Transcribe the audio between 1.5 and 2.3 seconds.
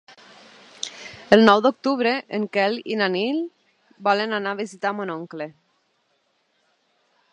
d'octubre